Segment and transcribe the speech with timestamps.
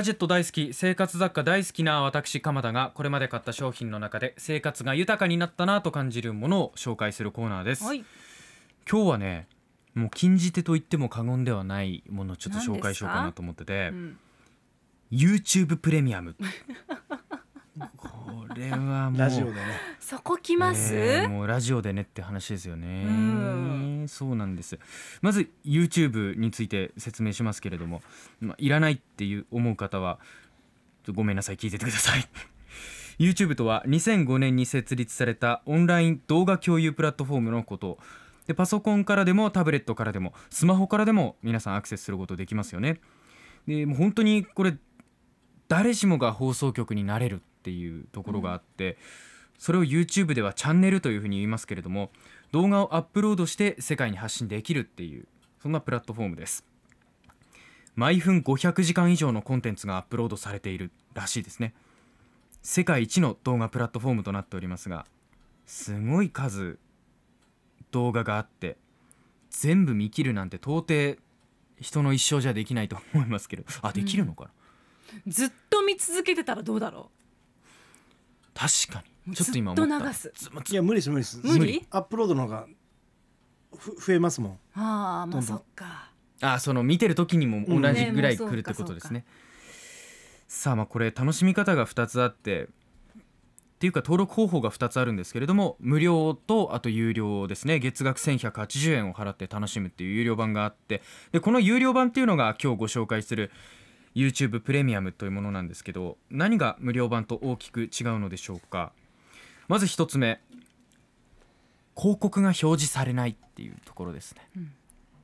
[0.00, 8.02] ガジェット大好き生活雑貨大好きな私鎌田がこれまで買った商品の中で生活が豊かになったなと感じるものを紹介するコーナーです、はい。
[8.90, 9.46] 今日はね
[9.92, 14.18] もう禁じ手と言っても過言ではないものをちょっと紹介しようかなと思っててうん。
[15.12, 16.34] YouTube プレミアム。
[17.98, 18.08] こ
[18.60, 19.18] れはもう。
[19.18, 19.60] ラジオでね。
[19.98, 24.04] そこ来ます、えーもうラジオでねって話ですよね、うん。
[24.08, 24.78] そうなんです。
[25.22, 28.02] まず YouTube について説明しますけれども、
[28.40, 30.18] まあ、いらないっていう思う方は
[31.12, 32.28] ごめんなさい聞いててください。
[33.18, 37.98] YouTube とは2005年に設立されたオンライン動画共有プラットフォームのこと。
[38.46, 43.00] でパソコンからでもタブレットからでもスマホからでも皆さんアクセスすることできますよね。
[43.66, 44.76] でもう本当にこれ
[45.68, 48.96] 誰しもが放送局になれるっていうところがあって、
[49.58, 52.10] それを YouTube ではチャンネルというふうに言いますけれども
[52.50, 55.26] 動画をアップロードして世界に発信できるっていう
[55.62, 56.64] そんなプラットフォームです。
[57.94, 61.74] 毎分500時間以上のコンテンツがアップロードされているらしいですね。
[62.62, 65.04] 世界一の動画プラットフォームとなっておりますが
[65.66, 66.78] すごい数
[67.90, 68.78] 動画があって
[69.50, 71.20] 全部見切るなんて到底
[71.80, 73.64] 人の一生じゃできないと思いますけど。
[73.82, 74.50] あできるのかな、
[75.26, 77.19] ずっと見続けてたらどうだろう？
[78.60, 80.68] 確かうにちょっと今思ったずっと流す。
[80.68, 81.40] ずいや無理です無理です。
[81.42, 81.86] 無理。
[81.90, 82.66] アップロードの方が
[83.74, 84.52] ふ増えますもん。
[84.74, 86.10] ああまあそっか。
[86.42, 89.24] あその見てる時にも同じぐらい来るってことですね。
[90.46, 92.68] さあまあこれ楽しみ方が2つあってっ
[93.80, 97.78] ていうか登録方法が2つあるんですけれども無料とあと有料ですね。
[97.78, 101.00] 月額1180円を払って楽しむっていう有料版があって
[101.32, 103.50] でこの有料版っていうのが今日ご紹介する
[104.14, 108.92] YouTube プレミアムというものなんですけど何が無料版と大きく違うのでしょうか？
[109.68, 110.40] まず1つ目
[111.96, 114.48] 広告が表示されないっていうところですね、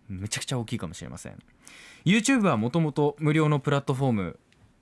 [0.09, 1.39] めちゃくちゃ大きいかもしれません。
[2.05, 4.39] YouTube はもともと無料のプラットフォーム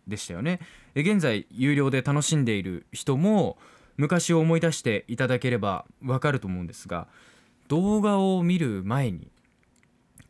[0.07, 0.61] でしたよね。
[0.95, 3.57] え現在有料で楽しんでいる人も
[3.97, 7.07] 昔を思い出していただければわかると思うんですが
[7.69, 9.31] 動画を見る前に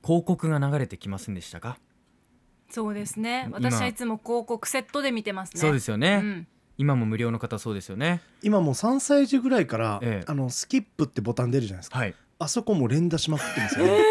[0.05, 1.79] 広告が流れてきませんでしたか、
[2.75, 3.45] そうですね。
[3.49, 3.71] 今。
[3.71, 5.61] 私はいつも広告セットで見てますね。
[5.61, 6.47] そうですよね、うん。
[6.77, 8.21] 今も無料の方そうですよね。
[8.43, 10.31] 今もう3歳児ぐらいから、ええ。
[10.31, 11.99] あのスキップってボタン出るじゃないですか。
[11.99, 12.15] はい。
[12.39, 14.05] あそこも連打しまくってますよね、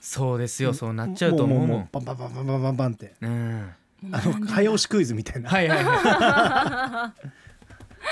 [0.00, 3.74] そうですよそうなっちゃうと思うももうんバンバンバンバンバンバンバンってうん
[4.12, 7.14] あの早押しクイズみたいな、はいはいは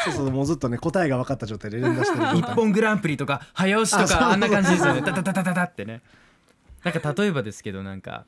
[0.04, 6.00] そうそうもうずっとね答えが分かった状態で連打してる一本グランプリとか早押しとかあんな感じですよねダダダダダダってね
[6.82, 8.24] なんか例えばですけどなんか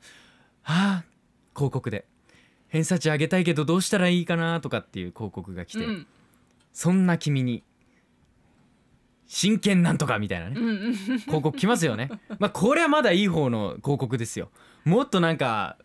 [0.63, 1.03] はあ
[1.57, 2.05] 広告で
[2.67, 6.07] 偏差値上げたいけどどうしたらいいかなとかっていう広告が来て、うん。
[6.73, 7.63] そんな君に
[9.25, 10.93] 真剣なんとかみたいなねうんうん。
[10.95, 12.09] 広告来ますよね。
[12.39, 14.51] まあこれはまだいい方の広告ですよ。
[14.85, 15.77] もっとなんか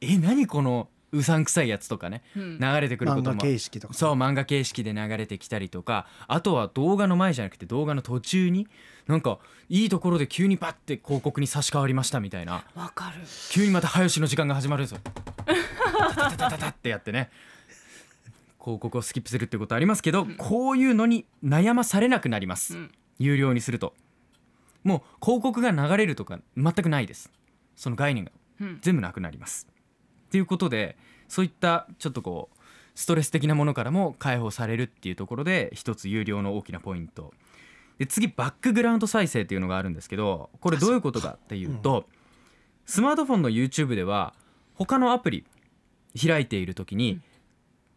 [0.00, 2.58] え何このうさんくさいやつとかねうん。
[2.58, 8.68] 流れてくるこ漫画とも形式とかそう漫画形式で流れてきたりとかあとは動画の前じゃなくて動画の途中に
[9.06, 9.38] なんか
[9.68, 12.64] いいところで急にパッて広告に差し替わりましたみたいな。
[12.74, 13.22] わかる。
[13.50, 15.00] 急にまた早押しの時間が始まるんですよ。
[15.46, 17.30] タタタタタタってやってね。
[18.62, 22.92] 広告をスキップするってことありますけど、こういうのに悩まされなくなります、うん。
[23.18, 23.94] 有料にすると。
[24.84, 27.30] もう広告が流れるとか全くないです。
[27.74, 28.32] その概念が。
[28.60, 28.78] うん。
[28.82, 29.66] 全部なくなります。
[30.30, 30.96] ということで
[31.28, 32.56] そういったちょっとこう
[32.94, 37.32] ストレス的なものからも解放されるっていうところで一つ有料の大きなポイント。
[37.98, 42.06] で次バックグラウンド再生っていうのがあるんですけどこれどういうことかっていうと、
[42.86, 44.34] スマートフォンの YouTube では
[44.74, 45.44] 他のアプリ
[46.20, 47.20] 開いている時に、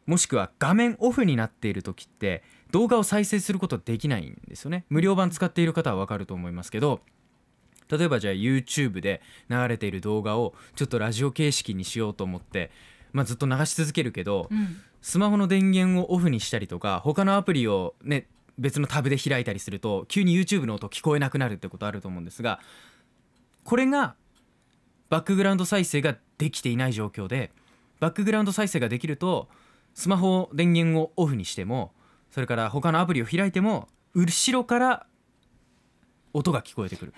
[0.05, 4.85] もしくは画面オフになっている時って動画を再生することできないんですよね。
[4.89, 7.00] 無料版使っている方はわかると思いますけど
[7.89, 12.71] 例えばじゃあ YouTube で流れている動画をちょっとラジオ形式にしようと思って、
[13.11, 14.77] まあ、ずっと流し続けるけど、うん。
[15.03, 18.25] スマホの電源をオフにしたりとか他のアプリをね
[18.57, 22.61] 別のタブで開いたりすると急に YouTube の音聞こえなくなるってことあると思うんですが
[23.65, 24.15] これが
[25.09, 27.51] バックグラウンド再生ができていない状況で
[28.00, 29.50] バックグラウンド再生ができると
[29.94, 31.91] スマホ電源をオフにしても
[32.31, 35.06] それから他のアプリを開いても後ろから
[36.33, 37.13] 音が聞こえてくる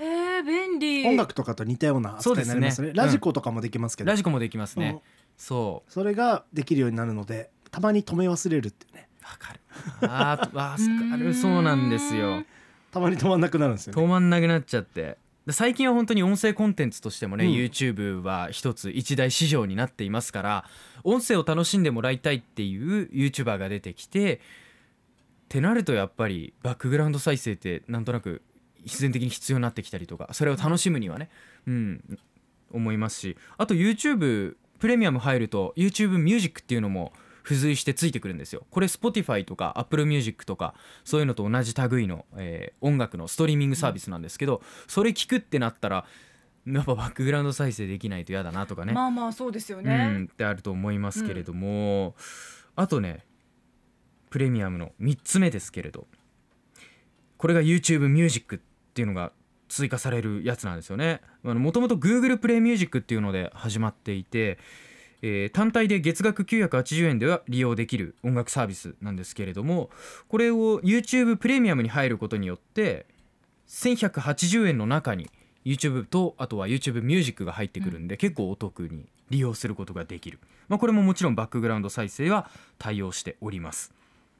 [0.46, 1.06] 便利。
[1.06, 2.90] 音楽とかと似たような扱いになりますね。
[2.90, 2.94] ね。
[2.94, 4.92] ラジコとかもできますけど、ラジコもできますね。
[4.96, 5.02] うん。
[5.38, 5.92] そう。
[5.92, 9.10] それができるようになるのでたまに止め忘れるっていうね。
[9.24, 9.60] わかる。
[10.02, 10.78] あーわ
[11.12, 11.34] かる。
[11.34, 12.44] そうなんですよ。
[12.92, 14.02] たまに止まんなくなるんですよね。
[14.02, 15.18] 止まんなくなっちゃって。
[15.46, 17.52] で最近は本当に音声コンテンツとしてもね、うん。
[17.52, 20.66] YouTube は一つ一大市場になっていますから
[21.04, 24.40] 音声を楽しんでもらいたいっていう YouTuber が出てきてっ
[25.48, 28.42] てなるとやっぱりバックグラウンド再生ってなんとなく
[28.86, 31.30] 必然的に必要になってきたりとかそれを楽しむにはね、
[31.68, 32.20] うん、
[32.72, 38.66] 思いますしあと YouTube プレミアム入ると YouTube ミュージックっていうのも付随してついてくるんですよ。
[38.72, 40.74] これ Spotify とか Apple Music とか
[41.04, 46.06] そういうのと同じ類の、えー音楽のストリーミングサービスなんですけど、それ聞くってなったら
[46.68, 50.28] やっぱバックグラウンド再生できないと嫌だなとかね、まあまあそうですようんね。
[50.32, 52.16] ってあると思いますけれども、
[52.76, 53.26] あとね
[54.32, 56.08] プレミアムの3つ目ですけれど
[57.38, 58.62] これが YouTube ミュージック
[58.96, 59.34] っていうのが
[59.68, 61.20] 追加されるやつなんですよね。
[61.44, 64.58] もともと Google プレイミュージックっていうので始まっていて、
[65.22, 69.90] えー単体で月額980円では利用できる音楽サービスなんですけれども
[70.30, 73.06] これを YouTube プレミアムに入ることによって
[73.68, 75.30] 1180円の中に
[75.66, 80.40] YouTube とあとは YouTube ミュージックが入ってくるんで、結構お得に利用することができる、
[80.70, 83.94] まあ、これももちろんバックグラウンド再生は対応しております。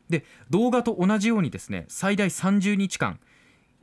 [0.10, 3.20] で動画と同じようにですね最大30日間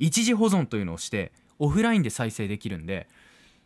[0.02, 3.08] 一時保存というのをしてオフラインで再生できるんで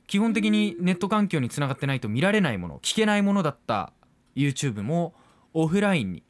[0.06, 3.94] 基本的にネット環境につながってないと見られないもの聞けないものだった
[4.36, 5.14] YouTube も
[5.54, 6.22] オフラインに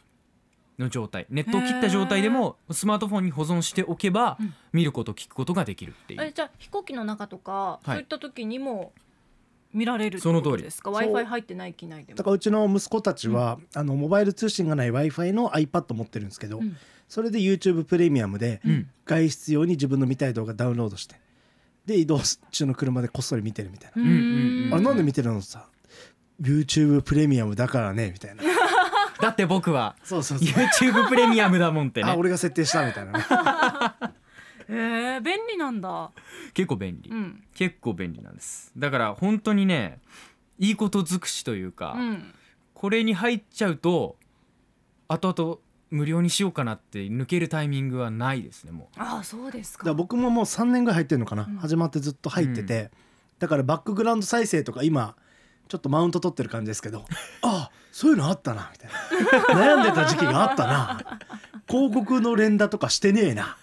[0.78, 4.54] の状態ネットを切った状態でもスマートフォンに保存しておけばうん。
[4.72, 6.22] 見ること聞くことができるっていう。
[6.22, 7.86] えじゃあ飛行機の中とか、い。
[7.86, 8.92] そういった時にも
[9.72, 12.18] 見られるってその通りことですか？Wi-Fi 入ってない機内でも。
[12.18, 16.76] だからうちの息子たちは、あのモバイル通信がない w i f i の iPad 持ってるんですけど、うん
[17.08, 18.88] それで YouTube プレミアムでうん。
[19.06, 21.14] 外出用に自分の見たい動画ダウンロードして。
[21.86, 22.20] で移動
[22.50, 25.68] 中の車でこっそり見てるみたいな、あれなんで見てるのさ
[26.42, 28.42] YouTube プレミアムだからねみたいな。
[29.22, 30.48] だって僕はそうそうそう。
[30.48, 32.10] YouTube プレミアムだもんってね。
[32.12, 33.12] あ俺が設定したみたいな。
[33.12, 33.24] ね
[34.68, 36.10] へえ便利なんだ。
[36.52, 37.44] 結構便利、うん。
[37.54, 38.72] 結構便利なんです。
[38.76, 40.00] だから本当にね
[40.58, 42.34] いいこと尽くしというか、うん。
[42.74, 44.16] これに入っちゃうと
[45.08, 45.58] 後々
[45.90, 49.84] 無料にしようかなって抜けるタイミングはないですねもああそうですか。
[49.84, 51.56] だから僕ももう3年ぐらい入ってるのかな、うん。
[51.56, 52.90] 始まってずっと入ってて、
[53.38, 55.14] だからバックグラウンド再生とか今
[55.68, 57.04] ちょっとマウント取ってる感じですけど
[57.42, 58.90] あそういうのあったなみたい
[59.54, 59.76] な。
[59.76, 61.20] 悩んでた時期があったな。
[61.68, 63.56] 広告の連打とかしてねえな。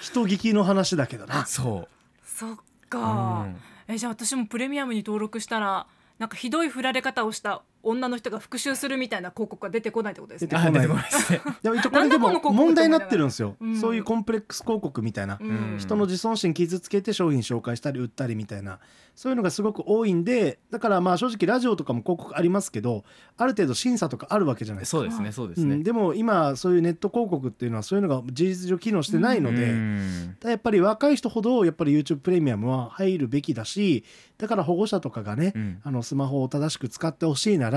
[0.00, 1.42] 人聞きの話だけどな。
[1.42, 1.46] う。
[1.46, 1.88] そ
[2.24, 3.46] そっう、か。
[3.46, 3.56] うん。
[3.88, 5.86] えじゃあ私もプレミアムに登録したら
[6.18, 10.48] なんかひどい振られ方をした女の人が復讐するみたいな広告が出てこないってことですね。
[10.48, 11.04] 出てこない。
[11.04, 11.40] ですね。
[11.62, 13.76] でも一応これでも問題になってるんですよ、うん。
[13.76, 15.76] そういうコンプレックス広告みたいな、うん。
[15.78, 18.78] 人の自尊心傷つけて商品紹介したり売ったりみたいな。
[19.16, 23.02] そういうのがすごく多いんでだからまあ正直ラジオとかも広告ありますけど
[23.38, 24.98] ある程度審査とかあるわけじゃないですか。
[24.98, 34.04] そうですねそうですね、うん、でも今そういうネット広告っていうのはそういうのが事実上機能してないので、やっぱり若い人ほどやっぱり YouTube プレミアムは入るべきだし
[34.36, 35.80] だから保護者とかがね、うん。
[35.82, 37.75] あのスマホを正しく使ってほしいなら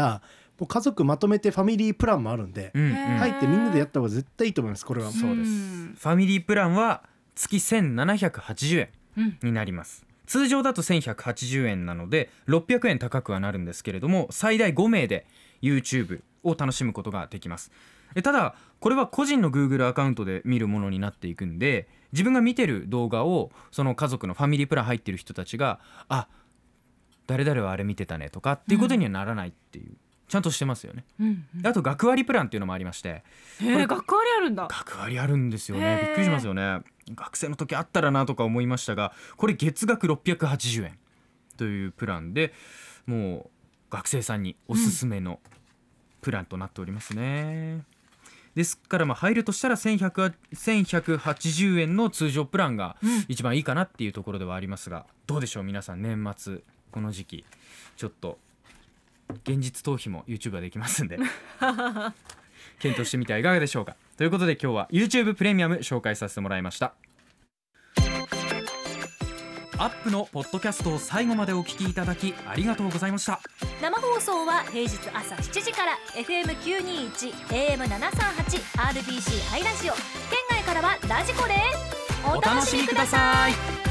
[0.60, 2.84] もう家族まとめてファミリープランもあるんで、うん。
[2.84, 3.18] うんへー。
[3.18, 5.12] 入ってみんなでやった方が絶対いいと思いますこれは。
[5.12, 5.50] そうです。
[5.50, 5.96] ん。
[5.98, 7.04] ファミリープランは
[7.36, 9.38] 月1780円うん。
[9.42, 10.06] になります。
[10.26, 15.26] 通常だと1180円なので600円高くはなるんですけれども最大5名で
[15.62, 17.72] YouTube を楽しむことができます。
[18.16, 26.28] えただこれは個人の Google アカウントで見るものになっていくんで自分が見てる動画をその家族のファミリープラン入ってる人たちがあ
[27.30, 29.92] 誰々はあれ見てたねとかっていうことにはならないっていう、
[30.28, 31.06] ちゃんとしてますよね。
[31.20, 33.10] うんあと学割プランっていうのもありまして。
[33.10, 33.24] へ
[33.62, 34.68] え学割あるんだ。
[34.68, 36.02] 学割あるんですよね。
[36.06, 36.80] びっくりしますよね。
[37.16, 40.98] 学生の時あったらなとか思いましたがこれ月額680円
[41.58, 42.54] というプランで
[43.06, 43.50] も
[43.90, 45.40] う学生さんにおすすめの
[46.22, 47.84] プランとなっておりますね、
[48.54, 53.26] ですからまあ入るとしたら1100は1180円の通常プランがうん。
[53.28, 55.64] 一番いいかなっていうところではありますがどうでしょう？
[55.64, 56.60] 皆さん年末
[56.92, 57.46] この時期
[57.98, 58.38] ちょっと
[59.44, 61.18] 現実逃避も YouTube はできますんで
[62.80, 63.96] 検討してみてはいかがでしょうか。
[64.18, 66.94] ということで今日は YouTube プレミアム紹介させてもらいました。
[69.78, 73.40] アップのポッドキャストを最後までお聞きいただきありがとうございました。
[73.82, 79.94] 生放送は平日朝7時から FM921 AM738 RBC ハイラジオ。
[79.94, 80.04] 県
[80.50, 83.89] 外からはラジコですお楽しみください